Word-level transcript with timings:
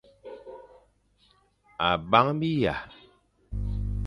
A 1.89 1.91
bang 2.09 2.29
biya. 2.41 2.75